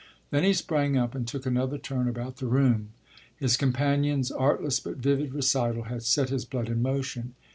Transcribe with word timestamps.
Then 0.31 0.43
he 0.43 0.53
sprang 0.53 0.97
up 0.97 1.13
and 1.13 1.27
took 1.27 1.45
another 1.45 1.77
turn 1.77 2.07
about 2.09 2.37
the 2.37 2.47
room. 2.47 2.89
His 3.37 3.55
companion's 3.55 4.31
artless 4.31 4.79
but 4.79 4.97
vivid 4.97 5.31
recital 5.31 5.83
had 5.83 6.01
set 6.01 6.29
his 6.31 6.43
blood 6.43 6.69
in 6.69 6.81
motion. 6.81 7.35